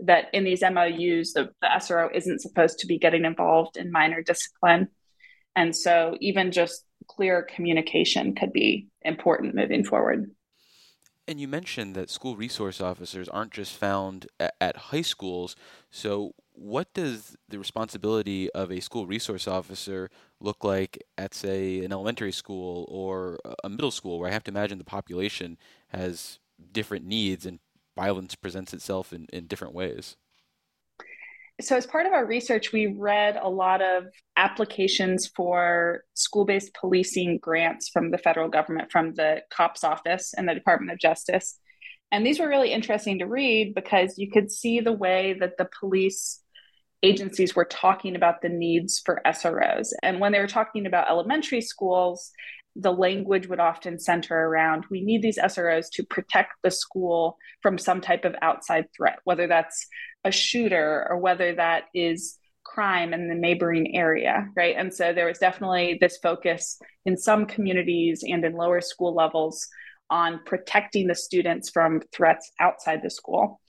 that 0.00 0.26
in 0.32 0.44
these 0.44 0.62
MOUs, 0.62 1.32
the, 1.32 1.50
the 1.60 1.68
SRO 1.76 2.08
isn't 2.14 2.40
supposed 2.40 2.78
to 2.80 2.86
be 2.86 2.98
getting 2.98 3.24
involved 3.24 3.76
in 3.76 3.90
minor 3.90 4.22
discipline. 4.22 4.88
And 5.56 5.74
so 5.74 6.16
even 6.20 6.52
just 6.52 6.84
clear 7.08 7.42
communication 7.42 8.34
could 8.34 8.52
be 8.52 8.86
important 9.02 9.54
moving 9.54 9.84
forward. 9.84 10.30
And 11.26 11.38
you 11.38 11.46
mentioned 11.46 11.94
that 11.94 12.08
school 12.08 12.36
resource 12.36 12.80
officers 12.80 13.28
aren't 13.28 13.52
just 13.52 13.76
found 13.76 14.28
at, 14.40 14.54
at, 14.62 14.76
high 14.76 15.02
schools. 15.02 15.56
So, 15.90 16.34
what 16.52 16.94
does 16.94 17.36
the 17.50 17.58
responsibility 17.58 18.50
of 18.52 18.72
a 18.72 18.80
school 18.80 19.06
resource 19.06 19.46
officer 19.46 20.10
look 20.40 20.64
like 20.64 21.04
at, 21.18 21.34
say, 21.34 21.84
an 21.84 21.92
elementary 21.92 22.32
school 22.32 22.86
or 22.88 23.38
a 23.62 23.68
middle 23.68 23.90
school, 23.90 24.18
where 24.18 24.30
I 24.30 24.32
have 24.32 24.42
to 24.44 24.50
imagine 24.50 24.78
the 24.78 24.84
population 24.84 25.58
has 25.88 26.38
different 26.72 27.04
needs 27.04 27.44
and 27.44 27.58
violence 27.98 28.34
presents 28.36 28.72
itself 28.72 29.12
in, 29.12 29.26
in 29.32 29.46
different 29.46 29.74
ways? 29.74 30.16
So, 31.60 31.76
as 31.76 31.86
part 31.86 32.06
of 32.06 32.12
our 32.12 32.24
research, 32.24 32.72
we 32.72 32.86
read 32.86 33.36
a 33.36 33.48
lot 33.48 33.82
of 33.82 34.04
applications 34.36 35.28
for 35.34 36.04
school 36.14 36.44
based 36.44 36.72
policing 36.74 37.38
grants 37.38 37.88
from 37.88 38.12
the 38.12 38.18
federal 38.18 38.48
government, 38.48 38.92
from 38.92 39.14
the 39.14 39.42
COPS 39.50 39.82
office 39.82 40.34
and 40.36 40.48
the 40.48 40.54
Department 40.54 40.92
of 40.92 41.00
Justice. 41.00 41.58
And 42.12 42.24
these 42.24 42.38
were 42.38 42.48
really 42.48 42.72
interesting 42.72 43.18
to 43.18 43.26
read 43.26 43.74
because 43.74 44.16
you 44.16 44.30
could 44.30 44.52
see 44.52 44.78
the 44.80 44.92
way 44.92 45.36
that 45.40 45.58
the 45.58 45.68
police 45.80 46.40
agencies 47.02 47.54
were 47.54 47.64
talking 47.64 48.14
about 48.14 48.40
the 48.40 48.48
needs 48.48 49.02
for 49.04 49.20
SROs. 49.26 49.88
And 50.02 50.20
when 50.20 50.32
they 50.32 50.40
were 50.40 50.46
talking 50.46 50.86
about 50.86 51.10
elementary 51.10 51.60
schools, 51.60 52.30
the 52.76 52.92
language 52.92 53.48
would 53.48 53.60
often 53.60 53.98
center 53.98 54.36
around 54.36 54.84
we 54.90 55.00
need 55.00 55.20
these 55.20 55.38
SROs 55.38 55.86
to 55.92 56.04
protect 56.04 56.52
the 56.62 56.70
school 56.70 57.36
from 57.62 57.76
some 57.78 58.00
type 58.00 58.24
of 58.24 58.36
outside 58.40 58.86
threat, 58.96 59.18
whether 59.24 59.46
that's 59.46 59.86
a 60.24 60.30
shooter 60.30 61.06
or 61.08 61.18
whether 61.18 61.54
that 61.54 61.84
is 61.94 62.38
crime 62.64 63.14
in 63.14 63.28
the 63.28 63.34
neighboring 63.34 63.96
area, 63.96 64.46
right? 64.54 64.76
And 64.76 64.92
so 64.94 65.12
there 65.12 65.26
was 65.26 65.38
definitely 65.38 65.98
this 66.00 66.18
focus 66.18 66.78
in 67.06 67.16
some 67.16 67.46
communities 67.46 68.22
and 68.22 68.44
in 68.44 68.52
lower 68.52 68.80
school 68.80 69.14
levels 69.14 69.66
on 70.10 70.40
protecting 70.44 71.06
the 71.06 71.14
students 71.14 71.70
from 71.70 72.02
threats 72.12 72.50
outside 72.60 73.00
the 73.02 73.10
school. 73.10 73.60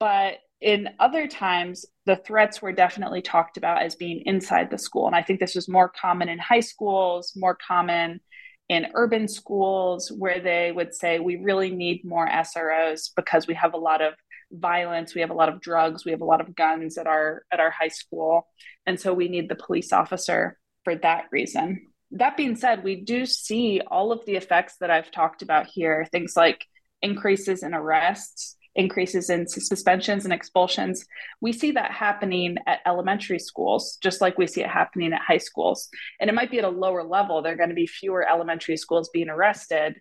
But 0.00 0.38
in 0.60 0.88
other 0.98 1.28
times, 1.28 1.86
the 2.06 2.16
threats 2.16 2.60
were 2.60 2.72
definitely 2.72 3.22
talked 3.22 3.56
about 3.56 3.82
as 3.82 3.94
being 3.94 4.22
inside 4.26 4.70
the 4.70 4.78
school. 4.78 5.06
And 5.06 5.14
I 5.14 5.22
think 5.22 5.38
this 5.38 5.54
was 5.54 5.68
more 5.68 5.88
common 5.88 6.28
in 6.28 6.38
high 6.38 6.60
schools, 6.60 7.32
more 7.36 7.56
common 7.56 8.20
in 8.68 8.86
urban 8.94 9.28
schools, 9.28 10.10
where 10.10 10.40
they 10.40 10.72
would 10.72 10.94
say, 10.94 11.18
we 11.18 11.36
really 11.36 11.70
need 11.70 12.04
more 12.04 12.28
SROs 12.28 13.10
because 13.14 13.46
we 13.46 13.54
have 13.54 13.74
a 13.74 13.78
lot 13.78 14.00
of 14.00 14.14
violence, 14.52 15.14
we 15.14 15.20
have 15.20 15.30
a 15.30 15.34
lot 15.34 15.48
of 15.48 15.60
drugs, 15.60 16.04
we 16.04 16.10
have 16.10 16.20
a 16.20 16.26
lot 16.26 16.40
of 16.40 16.54
guns 16.54 16.98
at 16.98 17.06
our 17.06 17.42
at 17.52 17.60
our 17.60 17.70
high 17.70 17.88
school. 17.88 18.46
And 18.86 18.98
so 18.98 19.12
we 19.12 19.28
need 19.28 19.48
the 19.48 19.54
police 19.54 19.92
officer 19.92 20.58
for 20.84 20.94
that 20.96 21.24
reason. 21.30 21.86
That 22.12 22.36
being 22.36 22.56
said, 22.56 22.82
we 22.82 22.96
do 22.96 23.26
see 23.26 23.80
all 23.86 24.12
of 24.12 24.24
the 24.26 24.36
effects 24.36 24.76
that 24.80 24.90
I've 24.90 25.10
talked 25.10 25.42
about 25.42 25.66
here, 25.66 26.06
things 26.10 26.34
like 26.36 26.66
increases 27.02 27.62
in 27.62 27.72
arrests, 27.74 28.56
increases 28.74 29.30
in 29.30 29.46
suspensions 29.46 30.24
and 30.24 30.32
expulsions. 30.32 31.04
We 31.40 31.52
see 31.52 31.72
that 31.72 31.90
happening 31.90 32.56
at 32.66 32.80
elementary 32.86 33.38
schools, 33.38 33.98
just 34.02 34.20
like 34.20 34.38
we 34.38 34.46
see 34.46 34.62
it 34.62 34.68
happening 34.68 35.12
at 35.12 35.20
high 35.20 35.38
schools. 35.38 35.88
And 36.20 36.30
it 36.30 36.34
might 36.34 36.50
be 36.50 36.58
at 36.58 36.64
a 36.64 36.68
lower 36.68 37.02
level. 37.02 37.42
There 37.42 37.52
are 37.52 37.56
going 37.56 37.70
to 37.70 37.74
be 37.74 37.86
fewer 37.86 38.28
elementary 38.28 38.76
schools 38.76 39.10
being 39.12 39.28
arrested, 39.28 39.96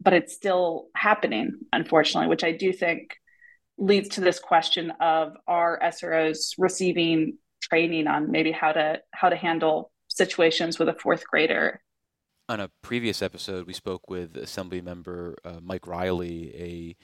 but 0.00 0.12
it's 0.12 0.34
still 0.34 0.88
happening, 0.94 1.52
unfortunately, 1.72 2.28
which 2.28 2.44
I 2.44 2.52
do 2.52 2.72
think 2.72 3.16
leads 3.78 4.10
to 4.10 4.20
this 4.20 4.38
question 4.38 4.92
of 5.00 5.32
are 5.46 5.78
SROs 5.82 6.54
receiving 6.58 7.38
training 7.62 8.06
on 8.06 8.30
maybe 8.30 8.52
how 8.52 8.72
to 8.72 9.00
how 9.12 9.28
to 9.28 9.36
handle 9.36 9.92
situations 10.08 10.78
with 10.78 10.88
a 10.88 10.94
fourth 10.94 11.26
grader 11.26 11.80
on 12.50 12.58
a 12.58 12.68
previous 12.82 13.22
episode, 13.22 13.64
we 13.68 13.72
spoke 13.72 14.10
with 14.10 14.36
Assembly 14.36 14.80
Member 14.80 15.36
uh, 15.44 15.60
Mike 15.62 15.86
Reilly, 15.86 16.52
a 16.56 16.96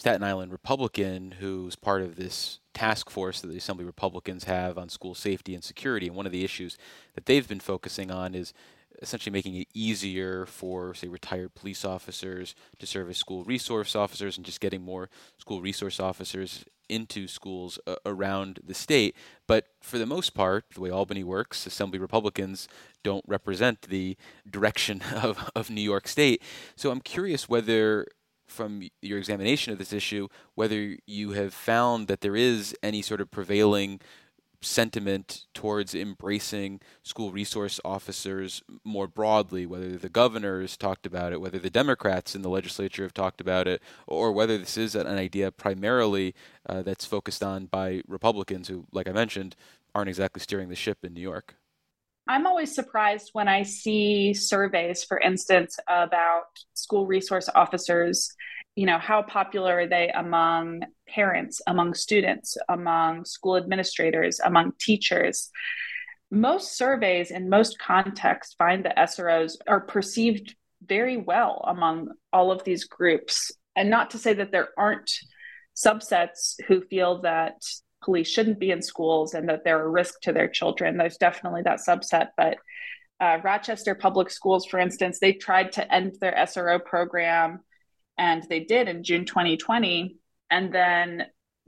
Staten 0.00 0.22
Island 0.22 0.50
Republican 0.50 1.32
who's 1.40 1.76
part 1.76 2.00
of 2.00 2.16
this 2.16 2.58
task 2.72 3.10
force 3.10 3.42
that 3.42 3.48
the 3.48 3.58
Assembly 3.58 3.84
Republicans 3.84 4.44
have 4.44 4.78
on 4.78 4.88
school 4.88 5.14
safety 5.14 5.54
and 5.54 5.62
security. 5.62 6.06
And 6.06 6.16
one 6.16 6.24
of 6.24 6.32
the 6.32 6.42
issues 6.42 6.78
that 7.14 7.26
they've 7.26 7.46
been 7.46 7.60
focusing 7.60 8.10
on 8.10 8.34
is 8.34 8.54
essentially 9.02 9.30
making 9.30 9.56
it 9.56 9.68
easier 9.74 10.46
for, 10.46 10.94
say, 10.94 11.06
retired 11.06 11.54
police 11.54 11.84
officers 11.84 12.54
to 12.78 12.86
serve 12.86 13.10
as 13.10 13.18
school 13.18 13.44
resource 13.44 13.94
officers 13.94 14.38
and 14.38 14.46
just 14.46 14.62
getting 14.62 14.80
more 14.80 15.10
school 15.36 15.60
resource 15.60 16.00
officers 16.00 16.64
into 16.88 17.28
schools 17.28 17.78
uh, 17.86 17.96
around 18.06 18.60
the 18.66 18.72
state. 18.72 19.14
But 19.46 19.66
for 19.82 19.98
the 19.98 20.06
most 20.06 20.32
part, 20.32 20.64
the 20.72 20.80
way 20.80 20.88
Albany 20.88 21.24
works, 21.24 21.66
Assembly 21.66 21.98
Republicans 21.98 22.68
don't 23.02 23.24
represent 23.28 23.82
the 23.82 24.16
direction 24.48 25.02
of, 25.14 25.50
of 25.54 25.68
New 25.68 25.82
York 25.82 26.08
State. 26.08 26.42
So 26.74 26.90
I'm 26.90 27.02
curious 27.02 27.50
whether 27.50 28.06
from 28.50 28.88
your 29.00 29.18
examination 29.18 29.72
of 29.72 29.78
this 29.78 29.92
issue 29.92 30.28
whether 30.54 30.96
you 31.06 31.32
have 31.32 31.54
found 31.54 32.08
that 32.08 32.20
there 32.20 32.36
is 32.36 32.74
any 32.82 33.02
sort 33.02 33.20
of 33.20 33.30
prevailing 33.30 34.00
sentiment 34.62 35.46
towards 35.54 35.94
embracing 35.94 36.80
school 37.02 37.32
resource 37.32 37.80
officers 37.84 38.62
more 38.84 39.06
broadly, 39.06 39.64
whether 39.64 39.96
the 39.96 40.08
governors 40.08 40.76
talked 40.76 41.06
about 41.06 41.32
it, 41.32 41.40
whether 41.40 41.58
the 41.58 41.70
Democrats 41.70 42.34
in 42.34 42.42
the 42.42 42.48
legislature 42.48 43.02
have 43.02 43.14
talked 43.14 43.40
about 43.40 43.66
it, 43.66 43.80
or 44.06 44.32
whether 44.32 44.58
this 44.58 44.76
is 44.76 44.94
an 44.94 45.06
idea 45.06 45.50
primarily 45.50 46.34
uh, 46.68 46.82
that's 46.82 47.04
focused 47.04 47.42
on 47.42 47.66
by 47.66 48.02
Republicans 48.06 48.68
who, 48.68 48.86
like 48.92 49.08
I 49.08 49.12
mentioned, 49.12 49.56
aren't 49.94 50.08
exactly 50.08 50.40
steering 50.40 50.68
the 50.68 50.76
ship 50.76 50.98
in 51.04 51.14
New 51.14 51.22
York. 51.22 51.56
I'm 52.30 52.46
always 52.46 52.72
surprised 52.72 53.30
when 53.32 53.48
I 53.48 53.64
see 53.64 54.34
surveys, 54.34 55.02
for 55.02 55.18
instance, 55.18 55.80
about 55.88 56.44
school 56.74 57.04
resource 57.04 57.48
officers. 57.56 58.32
You 58.76 58.86
know, 58.86 58.98
how 59.00 59.22
popular 59.22 59.80
are 59.80 59.88
they 59.88 60.10
among 60.10 60.84
parents, 61.08 61.60
among 61.66 61.94
students, 61.94 62.56
among 62.68 63.24
school 63.24 63.56
administrators, 63.56 64.38
among 64.38 64.74
teachers? 64.78 65.50
Most 66.30 66.78
surveys 66.78 67.32
in 67.32 67.50
most 67.50 67.80
contexts 67.80 68.54
find 68.54 68.84
that 68.84 68.96
SROs 68.96 69.56
are 69.66 69.80
perceived 69.80 70.54
very 70.86 71.16
well 71.16 71.64
among 71.66 72.12
all 72.32 72.52
of 72.52 72.62
these 72.62 72.84
groups. 72.84 73.50
And 73.74 73.90
not 73.90 74.10
to 74.10 74.18
say 74.18 74.34
that 74.34 74.52
there 74.52 74.68
aren't 74.78 75.10
subsets 75.76 76.54
who 76.68 76.82
feel 76.82 77.22
that 77.22 77.56
police 78.02 78.28
shouldn't 78.28 78.58
be 78.58 78.70
in 78.70 78.82
schools 78.82 79.34
and 79.34 79.48
that 79.48 79.64
they're 79.64 79.82
a 79.82 79.88
risk 79.88 80.20
to 80.22 80.32
their 80.32 80.48
children. 80.48 80.96
There's 80.96 81.16
definitely 81.16 81.62
that 81.62 81.80
subset, 81.86 82.28
but 82.36 82.56
uh, 83.20 83.38
Rochester 83.44 83.94
Public 83.94 84.30
Schools, 84.30 84.64
for 84.64 84.78
instance, 84.78 85.18
they 85.18 85.34
tried 85.34 85.72
to 85.72 85.94
end 85.94 86.16
their 86.20 86.32
SRO 86.32 86.82
program, 86.82 87.60
and 88.16 88.42
they 88.48 88.60
did 88.60 88.88
in 88.88 89.04
June 89.04 89.26
2020. 89.26 90.16
And 90.50 90.72
then 90.72 91.24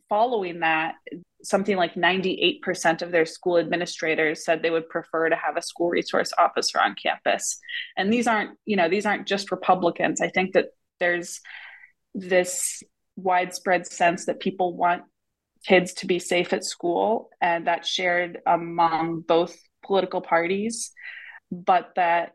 following 0.09 0.61
that, 0.61 0.95
something 1.43 1.77
like 1.77 1.95
98% 1.95 3.03
of 3.03 3.11
their 3.11 3.27
school 3.27 3.59
administrators 3.59 4.45
said 4.45 4.63
they 4.63 4.71
would 4.71 4.89
prefer 4.89 5.29
to 5.29 5.37
have 5.37 5.57
a 5.57 5.63
school 5.63 5.91
resource 5.91 6.33
officer 6.39 6.81
on 6.81 6.95
campus. 6.95 7.59
And 7.97 8.13
these 8.13 8.27
aren't, 8.27 8.57
you 8.65 8.77
know, 8.77 8.89
these 8.89 9.05
aren't 9.05 9.27
just 9.27 9.51
Republicans. 9.51 10.21
I 10.21 10.29
think 10.29 10.55
that 10.55 10.69
there's 11.01 11.41
this 12.15 12.83
widespread 13.17 13.87
sense 13.87 14.27
that 14.27 14.41
people 14.41 14.75
want 14.75 15.03
kids 15.67 15.95
to 15.95 16.07
be 16.07 16.19
safe 16.19 16.53
at 16.53 16.65
school, 16.65 17.31
and 17.41 17.67
that's 17.67 17.89
shared 17.89 18.39
among 18.47 19.21
both 19.21 19.57
political 19.85 20.21
parties, 20.21 20.93
but 21.51 21.93
that 21.97 22.33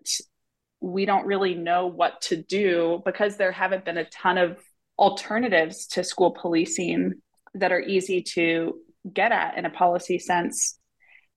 we 0.80 1.06
don't 1.06 1.26
really 1.26 1.56
know 1.56 1.88
what 1.88 2.22
to 2.22 2.42
do 2.42 3.02
because 3.06 3.38
there 3.38 3.52
haven't 3.52 3.86
been 3.86 3.98
a 3.98 4.06
ton 4.06 4.38
of 4.38 4.60
alternatives 5.00 5.88
to 5.88 6.04
school 6.04 6.32
policing 6.32 7.14
that 7.56 7.72
are 7.72 7.82
easy 7.82 8.22
to 8.22 8.80
get 9.12 9.32
at 9.32 9.58
in 9.58 9.66
a 9.66 9.70
policy 9.70 10.20
sense. 10.20 10.80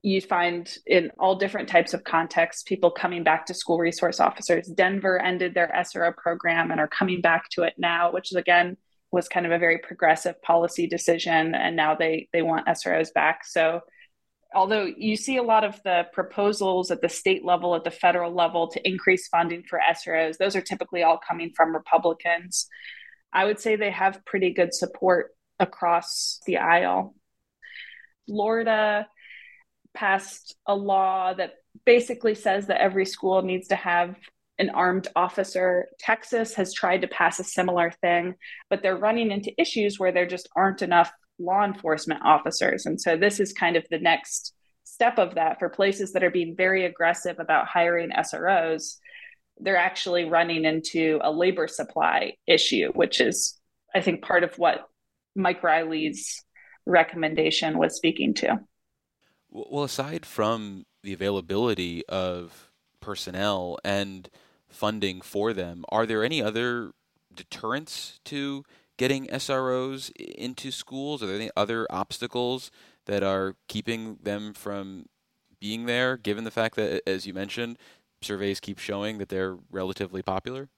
You 0.03 0.21
find 0.21 0.73
in 0.87 1.11
all 1.19 1.37
different 1.37 1.69
types 1.69 1.93
of 1.93 2.05
contexts 2.05 2.63
people 2.63 2.91
coming 2.91 3.23
back 3.23 3.47
to 3.47 3.55
school 3.55 3.79
resource 3.79 4.19
officers. 4.19 4.67
Denver 4.69 5.21
ended 5.21 5.55
their 5.55 5.71
SRO 5.77 6.15
program 6.17 6.71
and 6.71 6.81
are 6.81 6.89
coming 6.89 7.21
back 7.21 7.49
to 7.51 7.63
it 7.63 7.75
now, 7.77 8.13
which 8.13 8.33
is 8.33 8.37
again 8.37 8.77
was 9.13 9.29
kind 9.29 9.47
of 9.47 9.53
a 9.53 9.59
very 9.59 9.79
progressive 9.79 10.41
policy 10.43 10.87
decision, 10.87 11.55
and 11.55 11.77
now 11.77 11.95
they 11.95 12.29
they 12.33 12.43
want 12.43 12.67
SROs 12.67 13.13
back. 13.13 13.45
So, 13.45 13.81
although 14.55 14.85
you 14.97 15.17
see 15.17 15.37
a 15.37 15.43
lot 15.43 15.65
of 15.65 15.81
the 15.85 16.07
proposals 16.13 16.91
at 16.91 17.03
the 17.03 17.09
state 17.09 17.45
level, 17.45 17.75
at 17.75 17.85
the 17.85 17.91
federal 17.91 18.33
level 18.33 18.69
to 18.69 18.89
increase 18.89 19.29
funding 19.29 19.65
for 19.69 19.81
SROs, 19.91 20.39
those 20.39 20.57
are 20.57 20.63
typically 20.63 21.03
all 21.03 21.19
coming 21.19 21.53
from 21.57 21.75
Republicans. 21.75 22.69
I 23.33 23.45
would 23.45 23.61
say 23.61 23.77
they 23.77 23.91
have 23.91 24.25
pretty 24.25 24.53
good 24.53 24.75
support 24.75 25.31
across 25.59 26.41
the 26.47 26.59
aisle. 26.59 27.15
Florida 28.27 29.07
passed 29.95 30.57
a 30.67 30.75
law 30.75 31.35
that 31.35 31.55
basically 31.85 32.35
says 32.35 32.67
that 32.67 32.81
every 32.81 33.07
school 33.07 33.43
needs 33.43 33.69
to 33.69 33.77
have 33.77 34.17
an 34.61 34.71
armed 34.71 35.09
officer. 35.17 35.89
Texas 35.99 36.55
has 36.55 36.73
tried 36.73 37.01
to 37.01 37.09
pass 37.09 37.41
a 37.41 37.45
similar 37.45 37.91
thing, 38.01 38.35
but 38.69 38.83
they're 38.83 38.97
running 38.97 39.31
into 39.31 39.59
issues 39.61 39.99
where 39.99 40.13
there 40.13 40.27
just 40.27 40.49
aren't 40.55 40.83
enough 40.83 41.11
law 41.39 41.65
enforcement 41.65 42.21
officers. 42.25 42.87
And 42.87 43.01
so 43.01 43.17
this 43.17 43.41
is 43.41 43.53
kind 43.53 43.77
of 43.77 43.87
the 43.91 43.99
next 43.99 44.53
step 44.85 45.19
of 45.19 45.37
that 45.37 45.59
for 45.59 45.71
places 45.71 46.13
that 46.13 46.23
are 46.23 46.31
being 46.31 46.55
very 46.55 46.85
aggressive 46.85 47.37
about 47.39 47.67
hiring 47.67 48.11
SROs. 48.11 48.97
They're 49.59 49.77
actually 49.77 50.25
running 50.25 50.65
into 50.65 51.19
a 51.23 51.33
labor 51.33 51.67
supply 51.67 52.35
issue, 52.47 52.93
which 52.93 53.21
is, 53.21 53.59
I 53.95 54.03
think, 54.03 54.23
part 54.23 54.45
of 54.45 54.59
what 54.59 54.87
Mike 55.35 55.63
Reilly's 55.63 56.45
recommendation 56.87 57.79
was 57.79 57.97
speaking 57.97 58.35
to. 58.35 58.61
Well, 59.51 59.85
aside 59.85 60.27
from 60.27 60.85
the 61.03 61.13
availability 61.13 62.05
of 62.07 62.71
personnel 63.01 63.79
and 63.85 64.29
funding 64.71 65.21
for 65.21 65.53
them. 65.53 65.85
Are 65.91 66.07
there 66.07 66.25
any 66.25 66.43
other 66.43 66.93
deterrents 67.35 68.21
to 68.27 68.65
getting 68.97 69.27
SROs 69.27 70.11
into 70.17 70.71
schools? 70.71 71.23
Are 71.23 71.27
there 71.27 71.37
any 71.37 71.51
other 71.57 71.87
obstacles 71.91 72.71
that 73.07 73.23
are 73.23 73.57
keeping 73.69 74.19
them 74.23 74.53
from 74.55 75.07
being 75.61 75.87
there, 75.87 76.17
given 76.17 76.45
the 76.45 76.51
fact 76.51 76.77
that, 76.77 77.03
as 77.07 77.27
you 77.27 77.35
mentioned, 77.35 77.79
surveys 78.23 78.61
keep 78.61 78.79
showing 78.79 79.19
that 79.19 79.29
they're 79.29 79.57
relatively 79.71 80.23
popular? 80.23 80.69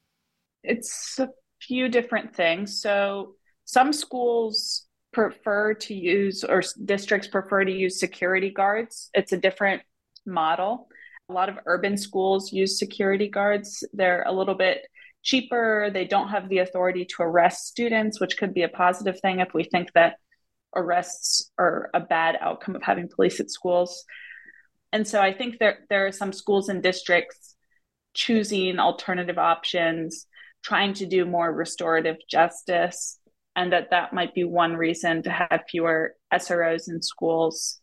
It's 0.62 1.18
a 1.18 1.28
few 1.60 1.88
different 1.88 2.34
things. 2.34 2.80
So, 2.80 3.34
some 3.64 3.92
schools 3.92 4.86
prefer 5.12 5.74
to 5.74 5.94
use, 5.94 6.44
or 6.44 6.62
districts 6.84 7.28
prefer 7.28 7.64
to 7.64 7.72
use 7.72 8.00
security 8.00 8.50
guards. 8.50 9.10
It's 9.14 9.32
a 9.32 9.36
different 9.36 9.82
model. 10.26 10.88
A 11.32 11.40
lot 11.40 11.48
of 11.48 11.58
urban 11.64 11.96
schools 11.96 12.52
use 12.52 12.78
security 12.78 13.26
guards. 13.26 13.82
They're 13.94 14.22
a 14.26 14.32
little 14.32 14.54
bit 14.54 14.82
cheaper. 15.22 15.90
They 15.90 16.04
don't 16.04 16.28
have 16.28 16.50
the 16.50 16.58
authority 16.58 17.06
to 17.06 17.22
arrest 17.22 17.68
students, 17.68 18.20
which 18.20 18.36
could 18.36 18.52
be 18.52 18.64
a 18.64 18.68
positive 18.68 19.18
thing 19.20 19.40
if 19.40 19.54
we 19.54 19.64
think 19.64 19.90
that 19.94 20.16
arrests 20.76 21.50
are 21.58 21.88
a 21.94 22.00
bad 22.00 22.36
outcome 22.38 22.76
of 22.76 22.82
having 22.82 23.08
police 23.08 23.40
at 23.40 23.50
schools. 23.50 24.04
And 24.92 25.08
so 25.08 25.22
I 25.22 25.32
think 25.32 25.58
there 25.58 25.78
there 25.88 26.06
are 26.06 26.12
some 26.12 26.34
schools 26.34 26.68
and 26.68 26.82
districts 26.82 27.56
choosing 28.12 28.78
alternative 28.78 29.38
options 29.38 30.26
trying 30.62 30.92
to 30.94 31.06
do 31.06 31.24
more 31.24 31.50
restorative 31.50 32.16
justice, 32.28 33.18
and 33.56 33.72
that 33.72 33.88
that 33.90 34.12
might 34.12 34.34
be 34.34 34.44
one 34.44 34.76
reason 34.76 35.22
to 35.22 35.30
have 35.30 35.62
fewer 35.70 36.14
SROs 36.30 36.90
in 36.90 37.00
schools. 37.00 37.80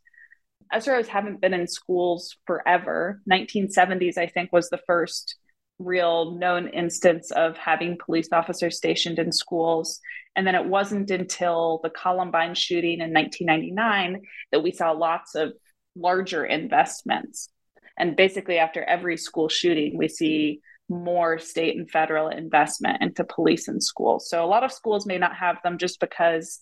SROs 0.74 1.08
haven't 1.08 1.42
been 1.42 1.54
in 1.54 1.68
schools 1.68 2.36
forever. 2.46 3.22
1970s, 3.30 4.18
I 4.18 4.28
think, 4.28 4.52
was 4.52 4.70
the 4.70 4.82
first 4.86 5.36
real 5.80 6.38
known 6.38 6.68
instance 6.68 7.32
of 7.32 7.58
having 7.58 7.98
police 8.04 8.30
officers 8.32 8.78
stationed 8.78 9.18
in 9.18 9.32
schools. 9.32 10.00
And 10.36 10.46
then 10.46 10.56
it 10.56 10.66
wasn't 10.66 11.10
until 11.10 11.80
the 11.84 11.90
Columbine 11.90 12.54
shooting 12.54 13.00
in 13.02 13.14
1999 13.14 14.22
that 14.52 14.62
we 14.62 14.72
saw 14.72 14.92
lots 14.92 15.36
of 15.36 15.54
larger 15.96 16.46
investments. 16.46 17.50
And 17.98 18.16
basically, 18.16 18.58
after 18.58 18.84
every 18.84 19.18
school 19.18 19.50
shooting, 19.50 19.98
we 19.98 20.08
see 20.08 20.62
more 20.88 21.38
state 21.38 21.78
and 21.78 21.90
federal 21.90 22.30
investment 22.30 23.02
into 23.02 23.24
police 23.24 23.68
and 23.68 23.84
schools. 23.84 24.30
So 24.30 24.44
a 24.44 24.48
lot 24.48 24.64
of 24.64 24.72
schools 24.72 25.06
may 25.06 25.18
not 25.18 25.36
have 25.36 25.58
them 25.64 25.78
just 25.78 26.00
because 26.00 26.62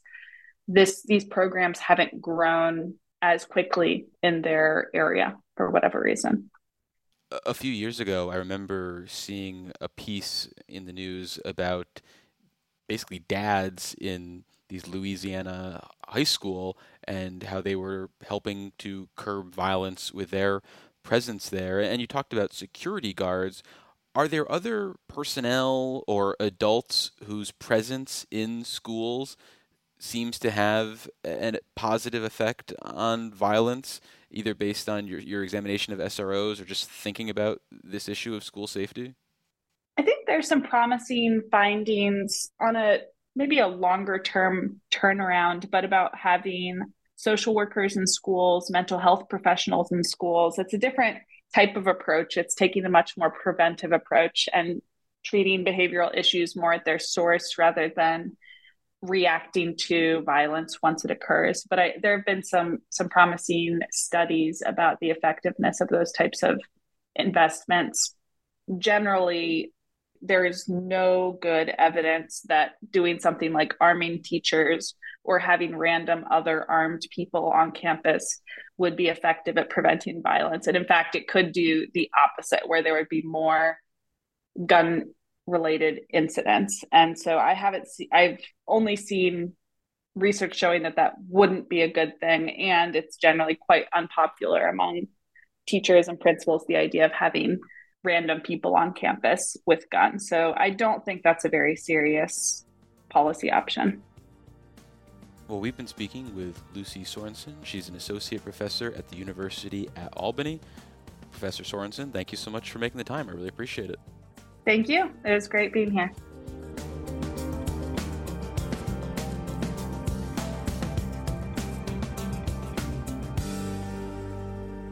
this 0.67 1.03
these 1.03 1.23
programs 1.23 1.79
haven't 1.79 2.19
grown 2.19 2.95
as 3.21 3.45
quickly 3.45 4.07
in 4.21 4.41
their 4.41 4.89
area 4.93 5.37
for 5.55 5.69
whatever 5.69 5.99
reason. 5.99 6.49
A 7.45 7.53
few 7.53 7.71
years 7.71 7.99
ago, 7.99 8.31
I 8.31 8.35
remember 8.35 9.05
seeing 9.09 9.71
a 9.81 9.89
piece 9.89 10.49
in 10.67 10.85
the 10.85 10.93
news 10.93 11.39
about 11.43 12.01
basically 12.87 13.19
dads 13.19 13.95
in 13.99 14.45
these 14.69 14.87
Louisiana 14.87 15.87
high 16.07 16.23
school 16.23 16.77
and 17.05 17.43
how 17.43 17.61
they 17.61 17.75
were 17.75 18.09
helping 18.25 18.71
to 18.79 19.09
curb 19.15 19.53
violence 19.53 20.13
with 20.13 20.31
their 20.31 20.61
presence 21.03 21.49
there. 21.49 21.79
And 21.79 21.99
you 21.99 22.07
talked 22.07 22.33
about 22.33 22.53
security 22.53 23.13
guards. 23.13 23.63
Are 24.15 24.27
there 24.27 24.49
other 24.51 24.95
personnel 25.07 26.03
or 26.07 26.35
adults 26.39 27.11
whose 27.25 27.51
presence 27.51 28.25
in 28.31 28.63
schools 28.63 29.37
seems 29.99 30.39
to 30.39 30.51
have 30.51 31.09
a 31.25 31.59
positive 31.75 32.23
effect 32.23 32.73
on 32.81 33.31
violence, 33.31 34.01
either 34.31 34.53
based 34.53 34.87
on 34.87 35.07
your, 35.07 35.19
your 35.19 35.43
examination 35.43 35.93
of 35.93 35.99
SROs 35.99 36.61
or 36.61 36.65
just 36.65 36.89
thinking 36.89 37.29
about 37.29 37.61
this 37.71 38.07
issue 38.07 38.35
of 38.35 38.43
school 38.43 38.67
safety? 38.67 39.15
I 39.97 40.03
think 40.03 40.27
there's 40.27 40.47
some 40.47 40.61
promising 40.61 41.43
findings 41.49 42.51
on 42.59 42.75
a 42.75 42.99
maybe 43.35 43.59
a 43.59 43.67
longer 43.67 44.19
term 44.19 44.81
turnaround, 44.91 45.69
but 45.69 45.85
about 45.85 46.17
having 46.17 46.81
social 47.15 47.55
workers 47.55 47.97
in 47.97 48.05
schools, 48.05 48.69
mental 48.69 48.99
health 48.99 49.27
professionals 49.29 49.91
in 49.91 50.03
schools. 50.03 50.59
It's 50.59 50.73
a 50.73 50.77
different 50.77 51.17
type 51.53 51.75
of 51.75 51.87
approach. 51.87 52.37
It's 52.37 52.55
taking 52.55 52.85
a 52.85 52.89
much 52.89 53.17
more 53.17 53.31
preventive 53.31 53.91
approach 53.91 54.47
and 54.53 54.81
treating 55.23 55.65
behavioral 55.65 56.15
issues 56.15 56.55
more 56.55 56.73
at 56.73 56.85
their 56.85 56.99
source 56.99 57.57
rather 57.57 57.91
than 57.95 58.37
reacting 59.01 59.75
to 59.77 60.21
violence 60.25 60.81
once 60.81 61.05
it 61.05 61.11
occurs. 61.11 61.65
But 61.69 61.79
I, 61.79 61.93
there 62.01 62.17
have 62.17 62.25
been 62.25 62.43
some 62.43 62.79
some 62.89 63.09
promising 63.09 63.79
studies 63.91 64.63
about 64.65 64.99
the 64.99 65.11
effectiveness 65.11 65.81
of 65.81 65.89
those 65.89 66.11
types 66.11 66.43
of 66.43 66.59
investments. 67.15 68.15
Generally, 68.77 69.71
there 70.21 70.45
is 70.45 70.67
no 70.67 71.37
good 71.41 71.69
evidence 71.77 72.41
that 72.47 72.71
doing 72.89 73.19
something 73.19 73.53
like 73.53 73.75
arming 73.79 74.23
teachers 74.23 74.95
or 75.23 75.37
having 75.37 75.77
random 75.77 76.25
other 76.31 76.69
armed 76.69 77.03
people 77.11 77.49
on 77.49 77.71
campus 77.71 78.41
would 78.77 78.95
be 78.95 79.07
effective 79.09 79.57
at 79.57 79.69
preventing 79.69 80.23
violence. 80.23 80.67
And 80.67 80.77
in 80.77 80.85
fact, 80.85 81.15
it 81.15 81.27
could 81.27 81.51
do 81.51 81.85
the 81.93 82.09
opposite, 82.25 82.67
where 82.67 82.81
there 82.81 82.93
would 82.93 83.09
be 83.09 83.21
more 83.21 83.77
gun 84.65 85.05
related 85.47 86.01
incidents. 86.13 86.83
And 86.91 87.17
so 87.17 87.37
I 87.37 87.53
haven't 87.53 87.87
seen, 87.87 88.09
I've 88.11 88.39
only 88.67 88.95
seen 88.95 89.53
research 90.15 90.55
showing 90.55 90.83
that 90.83 90.97
that 90.97 91.13
wouldn't 91.29 91.69
be 91.69 91.81
a 91.81 91.91
good 91.91 92.19
thing. 92.19 92.49
And 92.49 92.95
it's 92.95 93.17
generally 93.17 93.55
quite 93.55 93.85
unpopular 93.93 94.67
among 94.67 95.07
teachers 95.67 96.07
and 96.07 96.19
principals, 96.19 96.65
the 96.67 96.75
idea 96.75 97.05
of 97.05 97.11
having 97.11 97.59
random 98.03 98.41
people 98.41 98.75
on 98.75 98.93
campus 98.93 99.57
with 99.65 99.89
guns. 99.89 100.27
So 100.29 100.53
I 100.55 100.69
don't 100.69 101.03
think 101.03 101.23
that's 101.23 101.45
a 101.45 101.49
very 101.49 101.75
serious 101.75 102.65
policy 103.09 103.51
option. 103.51 104.01
Well, 105.47 105.59
we've 105.61 105.77
been 105.77 105.87
speaking 105.87 106.35
with 106.35 106.61
Lucy 106.73 107.01
Sorensen. 107.01 107.53
She's 107.63 107.87
an 107.87 107.95
associate 107.95 108.43
professor 108.43 108.93
at 108.97 109.07
the 109.07 109.15
University 109.15 109.89
at 109.95 110.11
Albany. 110.17 110.59
Professor 111.31 111.63
Sorensen, 111.63 112.11
thank 112.11 112.31
you 112.31 112.37
so 112.37 112.51
much 112.51 112.71
for 112.71 112.79
making 112.79 112.97
the 112.97 113.03
time. 113.03 113.29
I 113.29 113.31
really 113.31 113.47
appreciate 113.47 113.89
it. 113.89 113.99
Thank 114.67 114.89
you. 114.89 115.09
It 115.23 115.31
was 115.31 115.47
great 115.47 115.71
being 115.71 115.91
here. 115.91 116.11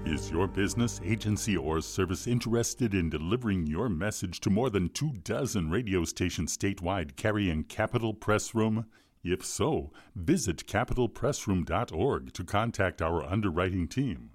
Is 0.05 0.31
your 0.31 0.47
business, 0.47 1.01
agency, 1.03 1.57
or 1.57 1.81
service 1.81 2.25
interested 2.25 2.93
in 2.93 3.09
delivering 3.09 3.67
your 3.67 3.89
message 3.89 4.39
to 4.39 4.49
more 4.49 4.69
than 4.69 4.87
two 4.87 5.11
dozen 5.25 5.69
radio 5.69 6.05
stations 6.05 6.55
statewide 6.55 7.17
carrying 7.17 7.65
Capitol 7.65 8.13
Pressroom? 8.13 8.85
If 9.25 9.43
so, 9.43 9.91
visit 10.15 10.65
capitolpressroom.org 10.67 12.31
to 12.31 12.43
contact 12.45 13.01
our 13.01 13.21
underwriting 13.25 13.89
team. 13.89 14.29